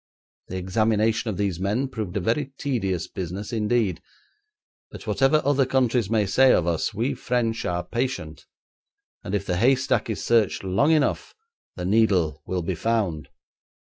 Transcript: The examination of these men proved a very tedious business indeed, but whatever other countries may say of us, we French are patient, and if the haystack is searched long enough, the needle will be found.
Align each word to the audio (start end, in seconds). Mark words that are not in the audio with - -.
The 0.47 0.57
examination 0.57 1.29
of 1.29 1.37
these 1.37 1.59
men 1.59 1.87
proved 1.87 2.17
a 2.17 2.19
very 2.19 2.47
tedious 2.57 3.07
business 3.07 3.53
indeed, 3.53 4.01
but 4.89 5.05
whatever 5.05 5.43
other 5.45 5.67
countries 5.67 6.09
may 6.09 6.25
say 6.25 6.51
of 6.53 6.65
us, 6.65 6.91
we 6.91 7.13
French 7.13 7.65
are 7.65 7.83
patient, 7.83 8.47
and 9.23 9.35
if 9.35 9.45
the 9.45 9.57
haystack 9.57 10.09
is 10.09 10.23
searched 10.23 10.63
long 10.63 10.89
enough, 10.89 11.35
the 11.75 11.85
needle 11.85 12.41
will 12.47 12.63
be 12.63 12.73
found. 12.73 13.29